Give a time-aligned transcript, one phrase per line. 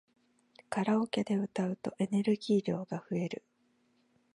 [0.67, 3.43] カラオケで歌うとエネルギー量が増える